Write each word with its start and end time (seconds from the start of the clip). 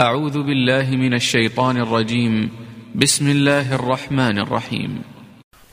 أعوذ 0.00 0.42
بالله 0.42 0.96
من 0.96 1.14
الشيطان 1.14 1.80
الرجيم. 1.80 2.50
بسم 2.94 3.30
الله 3.30 3.74
الرحمن 3.74 4.38
الرحيم. 4.38 5.02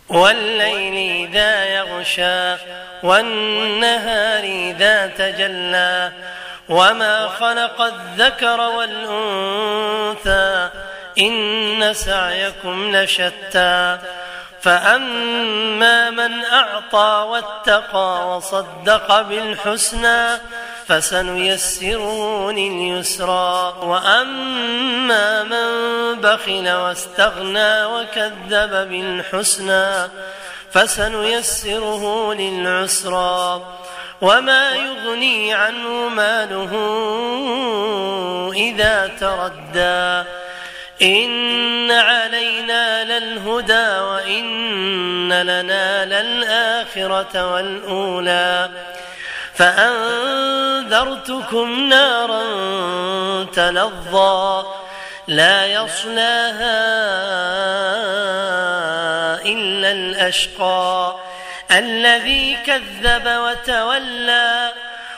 والليل 0.10 1.28
إذا 1.28 1.66
يغشى 1.66 2.56
والنهار 3.04 4.44
إذا 4.44 5.08
تجلى 5.08 6.12
وما 6.70 7.28
خلق 7.28 7.82
الذكر 7.82 8.60
والأنثى 8.60 10.70
إن 11.20 11.94
سعيكم 11.94 12.96
لشتى 12.96 13.98
فأما 14.62 16.10
من 16.10 16.44
أعطى 16.44 17.28
واتقى 17.30 18.38
وصدق 18.38 19.22
بالحسنى 19.22 20.38
فسنيسره 20.88 22.52
لليسرى. 22.52 23.76
وأما 23.82 25.44
من 25.44 26.22
بخل 26.22 26.70
واستغنى 26.70 27.86
وكذب 27.86 28.90
بالحسنى 28.90 30.10
فسنيسره 30.72 32.34
للعسرى. 32.34 33.62
وما 34.22 34.72
يغني 34.76 35.54
عنه 35.54 36.10
ماله 36.10 36.72
إذا 38.56 39.12
تردى. 39.20 40.30
إن 41.02 41.92
علينا 41.92 43.04
للهدى 43.04 44.00
وإن 44.00 45.34
لنا 45.44 46.06
للآخرة 46.06 47.54
والأولى. 47.54 48.70
فأنذرتكم 50.94 51.90
نارا 51.90 52.44
تلظى 53.44 54.66
لا 55.28 55.66
يصلاها 55.66 56.84
إلا 59.46 59.92
الأشقى 59.92 61.16
الذي 61.72 62.58
كذب 62.66 63.28
وتولى 63.28 64.72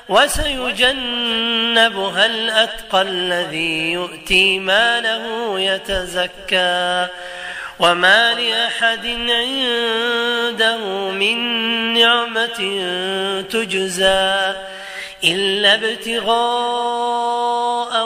وسيجنبها 0.10 1.36
الأتقى 2.26 3.02
الذي 3.02 3.92
يؤتي 3.92 4.60
ماله 4.60 5.60
يتزكى 5.60 7.08
وما 7.80 8.34
لأحد 8.34 9.06
عنده 9.30 10.78
من 11.12 11.38
نعمة 11.94 12.82
تجزى 13.52 14.56
إلا 15.24 15.74
ابتغاء 15.76 16.36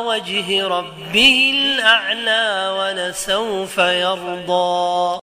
وجه 0.02 0.68
ربه 0.68 1.52
الأعلى 1.56 2.76
ولسوف 2.80 3.78
يرضى. 3.78 5.18